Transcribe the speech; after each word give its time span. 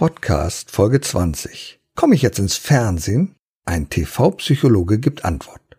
Podcast 0.00 0.70
Folge 0.70 1.02
20. 1.02 1.78
Komme 1.94 2.14
ich 2.14 2.22
jetzt 2.22 2.38
ins 2.38 2.56
Fernsehen? 2.56 3.34
Ein 3.66 3.90
TV-Psychologe 3.90 4.98
gibt 4.98 5.26
Antwort. 5.26 5.76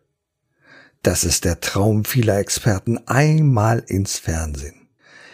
Das 1.02 1.24
ist 1.24 1.44
der 1.44 1.60
Traum 1.60 2.06
vieler 2.06 2.38
Experten 2.38 3.00
einmal 3.08 3.80
ins 3.80 4.20
Fernsehen. 4.20 4.90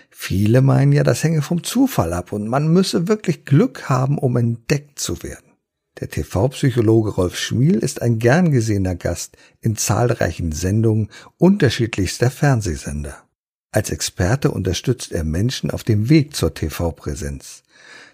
Viele 0.10 0.62
meinen 0.62 0.94
ja, 0.94 1.04
das 1.04 1.22
hänge 1.22 1.42
vom 1.42 1.66
Zufall 1.66 2.14
ab 2.14 2.32
und 2.32 2.48
man 2.48 2.70
müsse 2.70 3.10
wirklich 3.10 3.44
Glück 3.44 3.90
haben, 3.90 4.18
um 4.18 4.38
entdeckt 4.38 5.00
zu 5.00 5.22
werden. 5.22 5.52
Der 6.00 6.10
TV-Psychologe 6.10 7.10
Rolf 7.10 7.36
Schmiel 7.36 7.80
ist 7.80 8.02
ein 8.02 8.20
gern 8.20 8.54
gesehener 8.54 8.96
Gast 8.96 9.36
in 9.60 9.76
zahlreichen 9.76 10.54
Sendungen 10.54 11.10
unterschiedlichster 11.38 12.32
Fernsehsender. 12.32 13.27
Als 13.72 13.90
Experte 13.90 14.52
unterstützt 14.52 15.12
er 15.12 15.24
Menschen 15.24 15.72
auf 15.72 15.84
dem 15.84 16.10
Weg 16.10 16.36
zur 16.36 16.54
TV-Präsenz. 16.54 17.64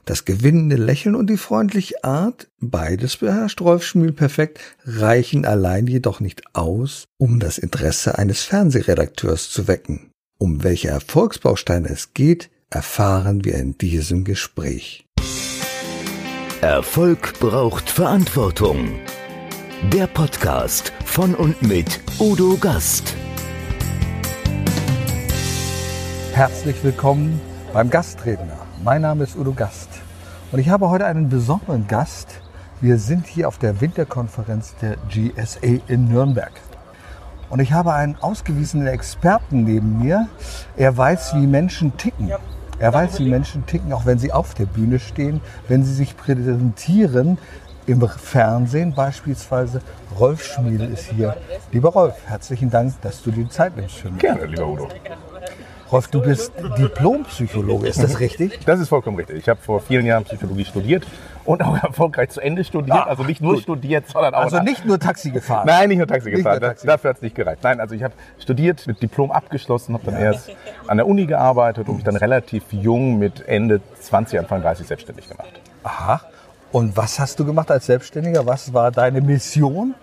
Das 0.06 0.26
gewinnende 0.26 0.76
Lächeln 0.76 1.16
und 1.16 1.30
die 1.30 1.38
freundliche 1.38 2.04
Art, 2.04 2.50
beides 2.60 3.18
beherrscht 3.18 3.62
Rolf 3.62 3.86
Schmiel 3.86 4.12
perfekt, 4.12 4.60
reichen 4.86 5.46
allein 5.46 5.88
jedoch 5.88 6.20
nicht 6.20 6.41
aus, 6.54 7.05
um 7.18 7.40
das 7.40 7.58
Interesse 7.58 8.18
eines 8.18 8.41
Fernsehredakteurs 8.41 9.50
zu 9.50 9.68
wecken. 9.68 10.12
Um 10.38 10.63
welche 10.63 10.90
Erfolgsbausteine 10.90 11.88
es 11.88 12.13
geht, 12.13 12.49
erfahren 12.70 13.46
wir 13.46 13.55
in 13.55 13.77
diesem 13.77 14.26
Gespräch. 14.26 15.05
Erfolg 16.60 17.40
braucht 17.40 17.90
Verantwortung. 17.90 18.99
Der 19.94 20.08
Podcast 20.08 20.91
von 21.05 21.35
und 21.35 21.62
mit 21.62 22.02
Udo 22.20 22.58
Gast. 22.58 23.16
Herzlich 26.34 26.84
willkommen 26.84 27.40
beim 27.73 27.92
Gastredner. 27.92 28.58
Mein 28.84 29.04
Name 29.04 29.24
ist 29.24 29.38
Udo 29.38 29.54
Gast 29.54 29.90
und 30.52 30.58
ich 30.58 30.68
habe 30.68 30.90
heute 30.90 31.05
einen 31.05 31.30
besonderen 31.30 31.88
Gast. 31.88 32.41
Wir 32.82 32.98
sind 32.98 33.28
hier 33.28 33.48
auf 33.48 33.60
der 33.60 33.80
Winterkonferenz 33.82 34.74
der 34.82 34.96
GSA 35.10 35.84
in 35.88 36.07
Nürnberg. 36.07 36.52
Und 37.52 37.60
ich 37.60 37.72
habe 37.72 37.94
einen 37.94 38.16
ausgewiesenen 38.16 38.88
Experten 38.88 39.63
neben 39.63 39.99
mir. 39.99 40.27
Er 40.76 40.98
weiß, 40.98 41.35
wie 41.35 41.46
Menschen 41.46 41.96
ticken. 41.98 42.32
Er 42.79 42.91
weiß, 42.91 43.20
wie 43.20 43.29
Menschen 43.29 43.68
ticken, 43.68 43.94
auch 43.94 44.07
wenn 44.07 44.18
sie 44.18 44.32
auf 44.32 44.55
der 44.55 44.66
Bühne 44.66 44.98
stehen, 44.98 45.40
wenn 45.68 45.84
sie 45.84 45.94
sich 45.94 46.18
präsentieren. 46.18 47.38
Im 47.85 48.02
Fernsehen 48.10 48.96
beispielsweise. 48.96 49.82
Rolf 50.18 50.44
Schmiel 50.44 50.82
ist 50.82 51.12
hier. 51.12 51.38
Lieber 51.72 51.90
Rolf, 51.90 52.16
herzlichen 52.26 52.72
Dank, 52.72 53.00
dass 53.04 53.22
du 53.22 53.29
dir 53.29 53.44
die 53.44 53.50
Zeit 53.50 53.77
nimmst 53.77 53.98
für 53.98 54.10
mich. 54.10 54.20
Gerne, 54.20 54.46
lieber 54.46 54.68
Udo. 54.68 54.90
Rolf, 55.94 56.08
du 56.08 56.22
bist 56.22 56.52
Diplompsychologe, 56.76 57.88
ist 57.88 58.02
das 58.02 58.20
richtig? 58.20 58.60
Das 58.66 58.80
ist 58.80 58.90
vollkommen 58.90 59.16
richtig. 59.16 59.38
Ich 59.38 59.48
habe 59.48 59.62
vor 59.62 59.80
vielen 59.80 60.08
Jahren 60.08 60.24
Psychologie 60.24 60.66
studiert 60.66 61.05
und 61.46 61.62
auch 61.62 61.77
erfolgreich 61.84 62.30
zu 62.30 62.41
Ende 62.41 62.63
studiert. 62.63 62.98
Ah, 62.98 63.04
also 63.04 63.24
nicht 63.24 63.41
nur 63.41 63.54
gut. 63.54 63.62
studiert, 63.62 64.09
sondern 64.09 64.34
auch. 64.34 64.41
Also 64.41 64.59
nicht 64.63 64.85
nur 64.85 65.00
Taxi 65.00 65.30
gefahren. 65.30 65.68
Nein, 65.68 65.90
nicht 65.90 66.00
nur 66.00 66.08
Taxi 66.08 66.30
Nicht 66.30 66.38
gefahren. 66.38 66.62
Taxi. 66.62 66.88
Dafür 66.88 67.12
hat 67.12 67.18
es 67.18 67.22
nicht 67.22 67.35
gereicht. 67.35 67.59
Nein, 67.62 67.80
also 67.80 67.94
ich 67.94 68.02
habe 68.02 68.16
studiert, 68.40 68.88
mit 68.88 69.03
Diplom 69.03 69.30
abgeschlossen, 69.30 69.94
habe 69.94 70.09
dann 70.09 70.19
erst 70.19 70.50
an 70.88 70.97
der 70.97 71.06
Uni 71.06 71.28
gearbeitet 71.28 71.88
und 71.88 71.97
mich 71.97 72.03
dann 72.03 72.16
relativ 72.16 72.63
jung 72.72 73.19
mit 73.19 73.47
Ende 73.47 73.80
20, 74.00 74.40
Anfang 74.40 74.63
30 74.63 74.88
selbstständig 74.88 75.30
gemacht. 75.30 75.62
Aha. 75.84 76.22
Und 76.72 76.97
was 76.97 77.19
hast 77.19 77.40
du 77.40 77.46
gemacht 77.46 77.69
als 77.69 77.85
Selbstständiger? 77.85 78.47
Was 78.47 78.74
war 78.74 78.90
deine 78.90 79.22
Mission? 79.22 79.94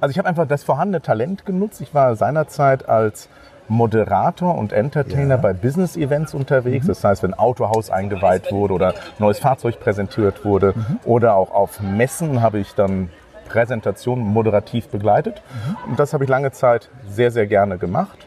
Also 0.00 0.10
ich 0.10 0.16
habe 0.16 0.26
einfach 0.26 0.48
das 0.48 0.64
vorhandene 0.64 1.02
Talent 1.02 1.44
genutzt. 1.44 1.82
Ich 1.82 1.92
war 1.92 2.16
seinerzeit 2.16 2.88
als 2.88 3.28
Moderator 3.68 4.56
und 4.56 4.72
Entertainer 4.72 5.36
Ja. 5.36 5.40
bei 5.40 5.52
Business-Events 5.52 6.34
unterwegs. 6.34 6.86
Das 6.86 7.02
heißt, 7.02 7.22
wenn 7.22 7.34
Autohaus 7.34 7.90
eingeweiht 7.90 8.52
wurde 8.52 8.74
oder 8.74 8.94
neues 9.18 9.38
Fahrzeug 9.38 9.80
präsentiert 9.80 10.44
wurde 10.44 10.74
oder 11.04 11.34
auch 11.34 11.50
auf 11.52 11.80
Messen 11.80 12.42
habe 12.42 12.58
ich 12.58 12.74
dann 12.74 13.10
Präsentationen 13.48 14.24
moderativ 14.24 14.88
begleitet. 14.88 15.42
Und 15.86 15.98
das 15.98 16.12
habe 16.12 16.24
ich 16.24 16.30
lange 16.30 16.52
Zeit 16.52 16.90
sehr, 17.08 17.30
sehr 17.30 17.46
gerne 17.46 17.78
gemacht. 17.78 18.26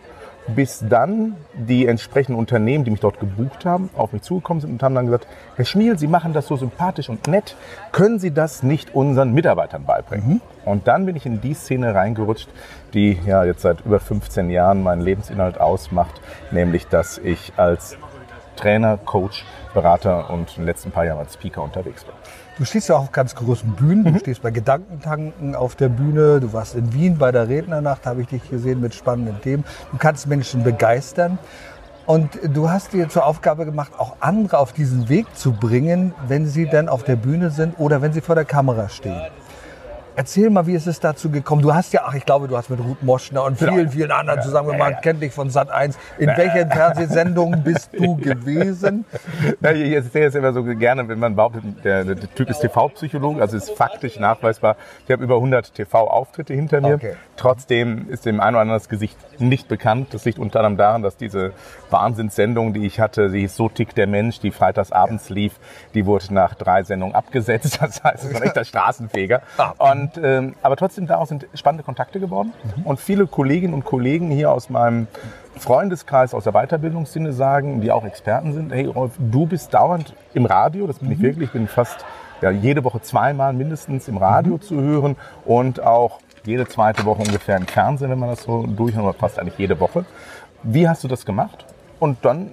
Bis 0.56 0.84
dann 0.88 1.36
die 1.54 1.88
entsprechenden 1.88 2.40
Unternehmen, 2.40 2.86
die 2.86 2.92
mich 2.92 3.02
dort 3.02 3.20
gebucht 3.20 3.66
haben, 3.66 3.90
auf 3.98 4.14
mich 4.14 4.22
zugekommen 4.22 4.62
sind 4.62 4.72
und 4.72 4.84
haben 4.84 4.96
dann 4.96 5.06
gesagt, 5.06 5.28
Herr 5.56 5.66
Schmiel, 5.66 6.00
Sie 6.00 6.08
machen 6.08 6.32
das 6.32 6.48
so 6.48 6.56
sympathisch 6.56 7.10
und 7.10 7.28
nett, 7.28 7.56
können 7.92 8.18
Sie 8.18 8.32
das 8.32 8.64
nicht 8.64 8.96
unseren 8.96 9.34
Mitarbeitern 9.34 9.84
beibringen? 9.84 10.42
Und 10.64 10.88
dann 10.88 11.06
bin 11.06 11.16
ich 11.16 11.26
in 11.26 11.42
die 11.42 11.54
Szene 11.54 11.94
reingerutscht, 11.94 12.50
die 12.94 13.20
ja 13.26 13.44
jetzt 13.44 13.62
seit 13.62 13.86
über 13.86 14.00
15 14.00 14.50
Jahren 14.50 14.84
meinen 14.84 15.02
Lebensinhalt 15.02 15.60
ausmacht, 15.60 16.22
nämlich 16.52 16.88
dass 16.88 17.18
ich 17.18 17.54
als 17.58 17.98
Trainer, 18.58 18.98
Coach, 18.98 19.46
Berater 19.74 20.30
und 20.30 20.50
in 20.50 20.64
den 20.64 20.66
letzten 20.66 20.92
paar 20.92 21.06
Jahren 21.06 21.20
als 21.20 21.36
Speaker 21.36 21.62
unterwegs 21.62 22.04
bin. 22.04 22.14
Du 22.58 22.66
stehst 22.66 22.90
ja 22.90 22.96
auch 22.96 23.04
auf 23.04 23.12
ganz 23.12 23.36
großen 23.36 23.72
Bühnen. 23.74 24.12
Du 24.12 24.20
stehst 24.20 24.42
bei 24.42 24.52
Gedankentanken 24.52 25.56
auf 25.56 25.76
der 25.76 25.90
Bühne. 25.90 26.40
Du 26.40 26.52
warst 26.54 26.76
in 26.76 26.92
Wien 26.94 27.18
bei 27.18 27.32
der 27.32 27.48
Rednernacht, 27.48 28.06
habe 28.06 28.22
ich 28.22 28.28
dich 28.28 28.50
gesehen 28.50 28.82
mit 28.82 28.96
spannenden 28.96 29.40
Themen. 29.42 29.64
Du 29.92 29.98
kannst 29.98 30.28
Menschen 30.28 30.64
begeistern. 30.64 31.38
Und 32.08 32.40
du 32.42 32.70
hast 32.70 32.94
dir 32.94 33.10
zur 33.10 33.26
Aufgabe 33.26 33.66
gemacht, 33.66 33.92
auch 33.98 34.16
andere 34.22 34.60
auf 34.60 34.72
diesen 34.72 35.10
Weg 35.10 35.28
zu 35.36 35.52
bringen, 35.52 36.16
wenn 36.28 36.48
sie 36.48 36.66
dann 36.66 36.88
auf 36.88 37.04
der 37.04 37.18
Bühne 37.18 37.52
sind 37.52 37.78
oder 37.78 38.02
wenn 38.02 38.14
sie 38.14 38.22
vor 38.22 38.34
der 38.34 38.46
Kamera 38.46 38.88
stehen. 38.90 39.22
Erzähl 40.18 40.50
mal, 40.50 40.66
wie 40.66 40.74
ist 40.74 40.88
es 40.88 41.00
dazu 41.00 41.30
gekommen? 41.30 41.62
Du 41.62 41.76
hast 41.76 41.94
ja, 41.94 42.02
ach, 42.04 42.16
ich 42.16 42.26
glaube, 42.26 42.48
du 42.48 42.58
hast 42.58 42.72
mit 42.72 42.80
Ruth 42.80 43.04
Moschner 43.04 43.44
und 43.44 43.60
vielen, 43.60 43.88
vielen 43.88 44.10
anderen 44.10 44.42
zusammen 44.42 44.72
gemacht, 44.72 45.04
kennt 45.04 45.22
dich 45.22 45.32
von 45.32 45.52
Sat 45.52 45.70
1. 45.70 45.96
In 46.18 46.30
welchen 46.36 46.72
Fernsehsendungen 46.72 47.62
bist 47.64 47.92
du 47.94 48.16
gewesen? 48.16 49.06
Ja, 49.62 49.74
ich 49.74 49.94
erzähle 49.94 50.26
es 50.26 50.34
immer 50.34 50.54
so 50.54 50.64
gerne, 50.64 51.08
wenn 51.08 51.20
man 51.20 51.36
behauptet, 51.36 51.62
der, 51.84 52.04
der 52.04 52.34
Typ 52.34 52.50
ist 52.50 52.62
TV-Psychologe, 52.62 53.40
also 53.40 53.58
ist 53.58 53.70
faktisch 53.70 54.20
nachweisbar. 54.20 54.76
Ich 55.06 55.12
habe 55.12 55.24
über 55.24 55.36
100 55.36 55.76
TV-Auftritte 55.76 56.56
hinter 56.56 56.82
mir. 56.82 56.96
Okay. 56.96 57.14
Trotzdem 57.36 58.10
ist 58.10 58.26
dem 58.26 58.40
einen 58.40 58.56
oder 58.56 58.62
anderen 58.62 58.80
das 58.80 58.90
Gesicht 58.90 59.16
nicht 59.40 59.68
bekannt. 59.68 60.16
Das 60.16 60.26
liegt 60.26 60.40
unter 60.40 60.62
anderem 60.62 60.78
daran, 60.78 61.04
dass 61.04 61.18
diese 61.18 61.54
Wahnsinnssendung, 61.92 62.74
die 62.74 62.88
ich 62.88 63.00
hatte, 63.00 63.30
die 63.30 63.42
hieß 63.42 63.56
So 63.56 63.70
tickt 63.70 63.96
der 63.98 64.08
Mensch, 64.08 64.40
die 64.40 64.50
freitags 64.50 64.92
abends 64.92 65.30
lief, 65.30 65.60
die 65.94 66.08
wurde 66.08 66.34
nach 66.34 66.56
drei 66.56 66.82
Sendungen 66.82 67.14
abgesetzt. 67.14 67.78
Das 67.88 68.04
heißt, 68.04 68.24
es 68.24 68.32
ist 68.32 68.36
ein 68.36 68.44
echter 68.44 68.66
Straßenfeger. 68.66 69.42
Ah. 69.58 69.74
Und, 70.16 70.24
ähm, 70.24 70.56
aber 70.62 70.76
trotzdem 70.76 71.08
daraus 71.08 71.30
sind 71.30 71.48
spannende 71.54 71.84
Kontakte 71.84 72.20
geworden. 72.20 72.54
Und 72.84 73.00
viele 73.00 73.28
Kolleginnen 73.28 73.74
und 73.74 73.84
Kollegen 73.84 74.32
hier 74.32 74.52
aus 74.52 74.70
meinem 74.70 75.08
Freundeskreis 75.58 76.34
aus 76.34 76.44
der 76.44 76.54
Weiterbildungssinne 76.54 77.34
sagen, 77.34 77.82
die 77.82 77.92
auch 77.92 78.06
Experten 78.06 78.54
sind, 78.54 78.72
hey 78.72 78.86
Rolf, 78.86 79.14
du 79.18 79.46
bist 79.46 79.74
dauernd 79.74 80.14
im 80.34 80.46
Radio, 80.46 80.88
das 80.88 81.00
bin 81.00 81.12
ich 81.12 81.22
wirklich, 81.22 81.48
ich 81.48 81.54
bin 81.54 81.68
fast 81.68 82.06
ja, 82.42 82.52
jede 82.52 82.84
Woche 82.84 83.02
zweimal 83.02 83.54
mindestens 83.54 84.08
im 84.08 84.18
Radio 84.18 84.60
zu 84.60 84.80
hören 84.80 85.16
und 85.46 85.82
auch 85.82 86.20
jede 86.46 86.68
zweite 86.68 87.04
Woche 87.06 87.24
ungefähr 87.24 87.58
im 87.58 87.66
Fernsehen, 87.66 88.12
wenn 88.12 88.20
man 88.20 88.30
das 88.30 88.44
so 88.44 88.68
durchhört, 88.68 89.04
aber 89.04 89.14
fast 89.14 89.40
eigentlich 89.40 89.58
jede 89.58 89.80
Woche. 89.80 90.06
Wie 90.62 90.88
hast 90.88 91.04
du 91.04 91.08
das 91.08 91.26
gemacht? 91.26 91.66
Und 92.00 92.24
dann 92.24 92.52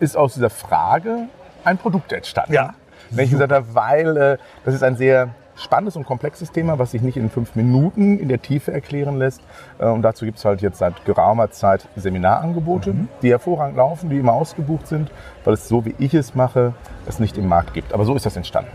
ist 0.00 0.16
aus 0.16 0.34
dieser 0.34 0.50
Frage 0.50 1.28
ein 1.64 1.76
Produkt 1.76 2.12
entstanden. 2.12 2.54
Ja. 2.54 2.74
Wenn 3.10 3.26
ich 3.26 3.30
gesagt 3.30 3.52
habe, 3.52 3.66
weil 3.74 4.16
äh, 4.16 4.38
das 4.64 4.74
ist 4.74 4.82
ein 4.82 4.96
sehr 4.96 5.30
spannendes 5.60 5.96
und 5.96 6.04
komplexes 6.04 6.52
Thema, 6.52 6.78
was 6.78 6.92
sich 6.92 7.02
nicht 7.02 7.16
in 7.16 7.30
fünf 7.30 7.54
Minuten 7.56 8.18
in 8.18 8.28
der 8.28 8.40
Tiefe 8.40 8.72
erklären 8.72 9.18
lässt. 9.18 9.40
Äh, 9.78 9.86
Und 9.86 10.02
dazu 10.02 10.24
gibt 10.24 10.38
es 10.38 10.44
halt 10.44 10.62
jetzt 10.62 10.78
seit 10.78 11.04
geraumer 11.04 11.50
Zeit 11.50 11.86
Seminarangebote, 11.96 12.94
die 13.22 13.30
hervorragend 13.30 13.76
laufen, 13.76 14.10
die 14.10 14.18
immer 14.18 14.32
ausgebucht 14.32 14.86
sind, 14.86 15.10
weil 15.44 15.54
es 15.54 15.68
so, 15.68 15.84
wie 15.84 15.94
ich 15.98 16.14
es 16.14 16.34
mache, 16.34 16.74
es 17.06 17.18
nicht 17.18 17.36
im 17.38 17.48
Markt 17.48 17.74
gibt. 17.74 17.92
Aber 17.92 18.04
so 18.04 18.14
ist 18.14 18.26
das 18.26 18.36
entstanden. 18.36 18.70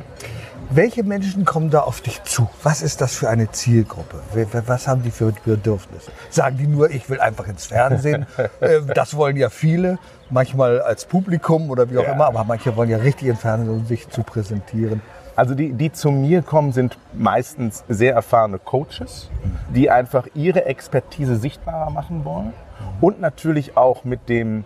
Welche 0.69 1.03
Menschen 1.03 1.45
kommen 1.45 1.69
da 1.69 1.81
auf 1.81 2.01
dich 2.01 2.23
zu? 2.23 2.49
Was 2.63 2.81
ist 2.81 3.01
das 3.01 3.15
für 3.15 3.29
eine 3.29 3.51
Zielgruppe? 3.51 4.21
Was 4.65 4.88
haben 4.88 5.03
die 5.03 5.11
für 5.11 5.31
Bedürfnisse? 5.45 6.09
Sagen 6.31 6.57
die 6.57 6.65
nur, 6.67 6.89
ich 6.89 7.09
will 7.09 7.19
einfach 7.19 7.47
ins 7.47 7.65
Fernsehen? 7.67 8.25
Äh, 8.59 8.79
das 8.95 9.15
wollen 9.15 9.35
ja 9.35 9.50
viele, 9.50 10.00
manchmal 10.29 10.81
als 10.81 11.05
Publikum 11.05 11.69
oder 11.69 11.89
wie 11.91 11.97
auch 11.97 12.03
Ja. 12.03 12.13
immer, 12.13 12.25
aber 12.27 12.44
manche 12.45 12.75
wollen 12.75 12.89
ja 12.89 12.97
richtig 12.97 13.27
ins 13.27 13.41
Fernsehen, 13.41 13.69
um 13.69 13.85
sich 13.85 14.09
zu 14.09 14.23
präsentieren. 14.23 15.01
Also 15.35 15.55
die, 15.55 15.74
die 15.74 15.91
zu 15.91 16.12
mir 16.12 16.41
kommen, 16.41 16.74
sind 16.74 16.97
meistens 17.13 17.83
sehr 17.89 18.13
erfahrene 18.13 18.59
Coaches, 18.59 19.30
die 19.74 19.89
einfach 19.89 20.27
ihre 20.35 20.65
Expertise 20.65 21.38
sichtbarer 21.38 21.89
machen 21.89 22.24
wollen. 22.24 22.53
Und 23.01 23.19
natürlich 23.19 23.75
auch 23.75 24.03
mit 24.03 24.30
dem 24.30 24.65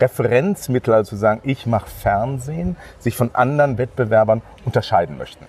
Referenzmittel, 0.00 0.94
also 0.94 1.10
zu 1.10 1.16
sagen, 1.16 1.40
ich 1.44 1.66
mache 1.66 1.88
Fernsehen, 1.88 2.76
sich 2.98 3.16
von 3.16 3.34
anderen 3.34 3.78
Wettbewerbern 3.78 4.42
unterscheiden 4.64 5.18
möchten. 5.18 5.46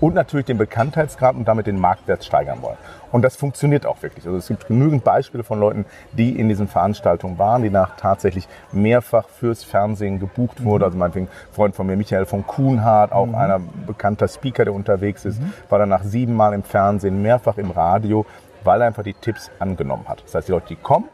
Und 0.00 0.14
natürlich 0.14 0.46
den 0.46 0.58
Bekanntheitsgrad 0.58 1.36
und 1.36 1.46
damit 1.46 1.66
den 1.66 1.80
Marktwert 1.80 2.24
steigern 2.24 2.62
wollen. 2.62 2.76
Und 3.12 3.22
das 3.22 3.36
funktioniert 3.36 3.86
auch 3.86 4.02
wirklich. 4.02 4.26
Also 4.26 4.36
es 4.36 4.48
gibt 4.48 4.66
genügend 4.66 5.04
Beispiele 5.04 5.44
von 5.44 5.60
Leuten, 5.60 5.86
die 6.12 6.38
in 6.38 6.48
diesen 6.48 6.68
Veranstaltungen 6.68 7.38
waren, 7.38 7.62
die 7.62 7.70
nach 7.70 7.96
tatsächlich 7.96 8.48
mehrfach 8.72 9.28
fürs 9.28 9.64
Fernsehen 9.64 10.18
gebucht 10.18 10.64
wurde. 10.64 10.84
Also 10.84 10.98
meinetwegen 10.98 11.28
ein 11.28 11.54
Freund 11.54 11.74
von 11.74 11.86
mir, 11.86 11.96
Michael 11.96 12.26
von 12.26 12.46
Kuhnhardt, 12.46 13.12
auch 13.12 13.32
einer 13.32 13.60
bekannter 13.86 14.28
Speaker, 14.28 14.64
der 14.64 14.74
unterwegs 14.74 15.24
ist, 15.24 15.40
war 15.68 15.78
danach 15.78 16.02
siebenmal 16.02 16.52
im 16.52 16.62
Fernsehen, 16.62 17.22
mehrfach 17.22 17.56
im 17.56 17.70
Radio, 17.70 18.26
weil 18.64 18.80
er 18.80 18.88
einfach 18.88 19.04
die 19.04 19.14
Tipps 19.14 19.50
angenommen 19.58 20.06
hat. 20.08 20.22
Das 20.24 20.34
heißt, 20.34 20.48
die 20.48 20.52
Leute, 20.52 20.66
die 20.68 20.76
kommen, 20.76 21.08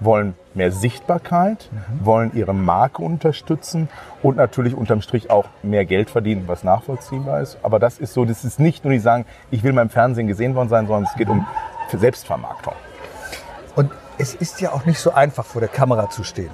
wollen 0.00 0.34
mehr 0.54 0.72
Sichtbarkeit, 0.72 1.68
mhm. 1.70 2.04
wollen 2.04 2.32
ihre 2.34 2.54
Marke 2.54 3.02
unterstützen 3.02 3.88
und 4.22 4.36
natürlich 4.36 4.74
unterm 4.74 5.02
Strich 5.02 5.30
auch 5.30 5.46
mehr 5.62 5.84
Geld 5.84 6.10
verdienen, 6.10 6.44
was 6.46 6.64
nachvollziehbar 6.64 7.40
ist. 7.40 7.58
Aber 7.62 7.78
das 7.78 7.98
ist 7.98 8.14
so, 8.14 8.24
das 8.24 8.44
ist 8.44 8.58
nicht 8.58 8.84
nur 8.84 8.92
die 8.92 8.98
sagen, 8.98 9.26
ich 9.50 9.62
will 9.62 9.72
mal 9.72 9.82
im 9.82 9.90
Fernsehen 9.90 10.26
gesehen 10.26 10.54
worden 10.54 10.68
sein, 10.68 10.86
sondern 10.86 11.04
es 11.04 11.16
geht 11.16 11.28
um 11.28 11.46
Selbstvermarktung. 11.92 12.74
Und 13.76 13.90
es 14.18 14.34
ist 14.34 14.60
ja 14.60 14.72
auch 14.72 14.84
nicht 14.84 14.98
so 14.98 15.12
einfach, 15.12 15.44
vor 15.44 15.60
der 15.60 15.68
Kamera 15.68 16.10
zu 16.10 16.24
stehen. 16.24 16.50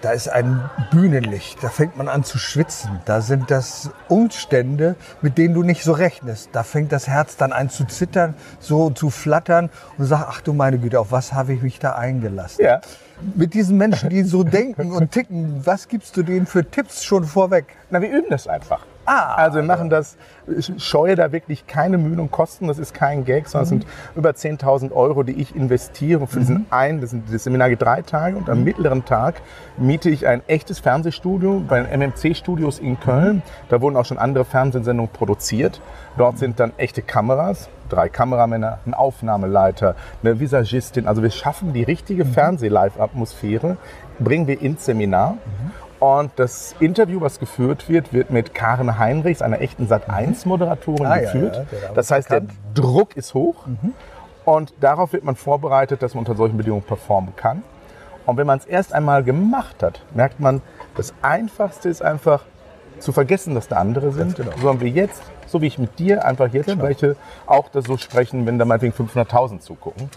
Da 0.00 0.12
ist 0.12 0.28
ein 0.28 0.70
Bühnenlicht, 0.92 1.62
da 1.62 1.70
fängt 1.70 1.96
man 1.96 2.08
an 2.08 2.22
zu 2.22 2.38
schwitzen. 2.38 3.00
Da 3.04 3.20
sind 3.20 3.50
das 3.50 3.90
Umstände, 4.08 4.94
mit 5.22 5.38
denen 5.38 5.54
du 5.54 5.64
nicht 5.64 5.82
so 5.82 5.90
rechnest. 5.92 6.50
Da 6.52 6.62
fängt 6.62 6.92
das 6.92 7.08
Herz 7.08 7.36
dann 7.36 7.52
an 7.52 7.68
zu 7.68 7.84
zittern, 7.84 8.34
so 8.60 8.90
zu 8.90 9.10
flattern 9.10 9.70
und 9.96 10.04
sagst, 10.04 10.26
ach 10.28 10.40
du 10.40 10.52
meine 10.52 10.78
Güte, 10.78 11.00
auf 11.00 11.10
was 11.10 11.32
habe 11.32 11.52
ich 11.52 11.62
mich 11.62 11.80
da 11.80 11.96
eingelassen? 11.96 12.64
Ja. 12.64 12.80
Mit 13.34 13.54
diesen 13.54 13.76
Menschen, 13.76 14.08
die 14.10 14.22
so 14.22 14.44
denken 14.44 14.92
und 14.92 15.10
ticken, 15.10 15.66
was 15.66 15.88
gibst 15.88 16.16
du 16.16 16.22
denen 16.22 16.46
für 16.46 16.64
Tipps 16.64 17.02
schon 17.02 17.24
vorweg? 17.24 17.66
Na, 17.90 18.00
wir 18.00 18.10
üben 18.10 18.30
das 18.30 18.46
einfach. 18.46 18.86
Ah, 19.10 19.36
also 19.36 19.56
wir 19.56 19.62
machen 19.62 19.88
das, 19.88 20.18
ich 20.46 20.70
scheue 20.76 21.16
da 21.16 21.32
wirklich 21.32 21.66
keine 21.66 21.96
Mühen 21.96 22.20
und 22.20 22.30
Kosten, 22.30 22.68
das 22.68 22.78
ist 22.78 22.92
kein 22.92 23.24
Gag, 23.24 23.48
sondern 23.48 23.62
es 23.62 23.68
sind 23.70 23.86
über 24.14 24.30
10.000 24.32 24.92
Euro, 24.92 25.22
die 25.22 25.32
ich 25.32 25.56
investiere 25.56 26.26
für 26.26 26.40
diesen 26.40 26.56
mhm. 26.56 26.66
einen, 26.68 27.00
das, 27.00 27.16
das 27.32 27.44
Seminar 27.44 27.70
geht 27.70 27.80
drei 27.80 28.02
Tage 28.02 28.36
und 28.36 28.50
am 28.50 28.64
mittleren 28.64 29.06
Tag 29.06 29.40
miete 29.78 30.10
ich 30.10 30.26
ein 30.26 30.42
echtes 30.46 30.78
Fernsehstudio 30.80 31.62
bei 31.66 31.80
den 31.80 32.00
MMC-Studios 32.00 32.80
in 32.80 33.00
Köln. 33.00 33.42
Da 33.70 33.80
wurden 33.80 33.96
auch 33.96 34.04
schon 34.04 34.18
andere 34.18 34.44
Fernsehsendungen 34.44 35.10
produziert. 35.10 35.80
Dort 36.18 36.36
sind 36.36 36.60
dann 36.60 36.72
echte 36.76 37.00
Kameras, 37.00 37.70
drei 37.88 38.10
Kameramänner, 38.10 38.80
ein 38.84 38.92
Aufnahmeleiter, 38.92 39.94
eine 40.22 40.38
Visagistin. 40.38 41.06
Also 41.06 41.22
wir 41.22 41.30
schaffen 41.30 41.72
die 41.72 41.82
richtige 41.82 42.26
mhm. 42.26 42.32
Fernseh-Live-Atmosphäre, 42.34 43.78
bringen 44.18 44.46
wir 44.46 44.60
ins 44.60 44.84
Seminar. 44.84 45.32
Mhm. 45.32 45.87
Und 46.00 46.30
das 46.36 46.76
Interview, 46.78 47.20
was 47.20 47.40
geführt 47.40 47.88
wird, 47.88 48.12
wird 48.12 48.30
mit 48.30 48.54
Karen 48.54 48.98
Heinrichs, 48.98 49.42
einer 49.42 49.60
echten 49.60 49.88
Sat1-Moderatorin, 49.88 51.06
ah, 51.06 51.18
geführt. 51.18 51.56
Ja, 51.56 51.78
ja, 51.88 51.92
das 51.94 52.10
heißt, 52.10 52.28
bekannt. 52.28 52.52
der 52.76 52.82
Druck 52.82 53.16
ist 53.16 53.34
hoch. 53.34 53.66
Mhm. 53.66 53.94
Und 54.44 54.72
darauf 54.80 55.12
wird 55.12 55.24
man 55.24 55.36
vorbereitet, 55.36 56.02
dass 56.02 56.14
man 56.14 56.20
unter 56.20 56.36
solchen 56.36 56.56
Bedingungen 56.56 56.82
performen 56.84 57.34
kann. 57.36 57.62
Und 58.26 58.36
wenn 58.36 58.46
man 58.46 58.58
es 58.58 58.64
erst 58.64 58.92
einmal 58.92 59.24
gemacht 59.24 59.82
hat, 59.82 60.02
merkt 60.14 60.38
man, 60.38 60.62
das 60.96 61.14
Einfachste 61.22 61.88
ist 61.88 62.02
einfach 62.02 62.44
zu 62.98 63.12
vergessen, 63.12 63.54
dass 63.54 63.68
da 63.68 63.76
andere 63.76 64.12
sind, 64.12 64.36
genau. 64.36 64.50
sondern 64.52 64.80
wir 64.80 64.88
jetzt, 64.88 65.22
so 65.46 65.60
wie 65.60 65.66
ich 65.66 65.78
mit 65.78 65.98
dir 65.98 66.24
einfach 66.24 66.52
jetzt 66.52 66.66
genau. 66.66 66.84
spreche, 66.84 67.16
auch 67.46 67.68
das 67.68 67.86
so 67.86 67.96
sprechen, 67.96 68.46
wenn 68.46 68.58
da 68.58 68.64
meinetwegen 68.64 68.94
500.000 68.94 69.60
zugucken. 69.60 70.10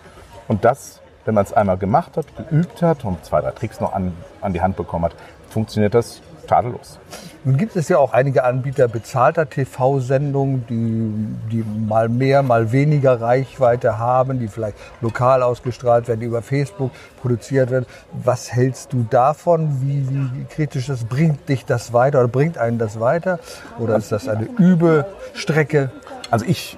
Und 0.48 0.66
das, 0.66 1.01
wenn 1.26 1.36
man 1.36 1.46
es 1.46 1.54
einmal 1.54 1.78
gemacht 1.78 2.18
hat, 2.18 2.26
geübt 2.36 2.82
hat 2.82 3.06
und 3.06 3.24
zwei, 3.26 3.42
drei 3.42 3.52
Tricks 3.52 3.80
noch 3.80 3.94
an, 3.94 4.14
an 4.42 4.54
die 4.54 4.62
Hand 4.62 4.76
bekommen 4.76 5.06
hat, 5.06 5.16
funktioniert 5.50 5.94
das 5.94 6.22
tadellos. 6.48 7.00
Nun 7.44 7.58
gibt 7.58 7.76
es 7.76 7.90
ja 7.90 7.98
auch 7.98 8.14
einige 8.14 8.44
Anbieter 8.44 8.88
bezahlter 8.88 9.50
TV-Sendungen, 9.50 10.64
die, 10.70 11.56
die 11.58 11.64
mal 11.64 12.08
mehr, 12.08 12.44
mal 12.44 12.72
weniger 12.72 13.20
Reichweite 13.20 13.98
haben, 13.98 14.40
die 14.40 14.48
vielleicht 14.48 14.78
lokal 15.02 15.42
ausgestrahlt 15.42 16.08
werden, 16.08 16.20
die 16.20 16.28
über 16.28 16.44
Facebook 16.44 16.92
produziert 17.20 17.72
werden. 17.72 17.88
Was 18.12 18.54
hältst 18.54 18.94
du 18.94 19.08
davon? 19.10 19.82
Wie, 19.82 20.08
wie 20.08 20.44
kritisch 20.46 20.86
das 20.86 21.06
bringt 21.06 21.50
dich 21.50 21.66
das 21.66 21.94
weiter 21.94 22.20
oder 22.20 22.28
bringt 22.28 22.60
einen 22.60 22.78
das 22.78 23.00
weiter? 23.00 23.40
Oder 23.80 23.96
ist 23.96 24.12
das 24.12 24.28
eine 24.28 24.46
übe 24.60 25.08
Strecke? 25.34 25.90
Also 26.30 26.46
ich 26.46 26.78